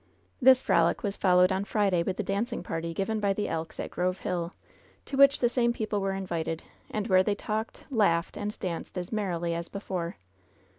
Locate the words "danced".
8.57-8.97